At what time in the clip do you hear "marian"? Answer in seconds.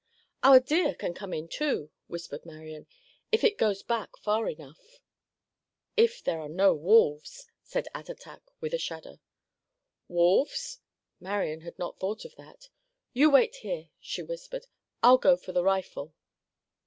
2.43-2.87, 11.19-11.61